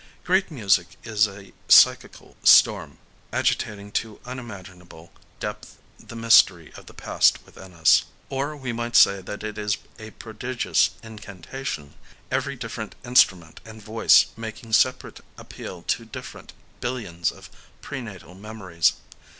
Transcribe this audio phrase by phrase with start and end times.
[0.23, 2.97] Great music is a psychical storm,
[3.31, 8.05] agitating to unimaginable depth the mystery of the past within us.
[8.27, 11.93] Or we might say that it is a prodigious incantation,
[12.31, 17.51] every different instrument and voice making separate appeal to different billions of
[17.83, 18.93] prenatal memories.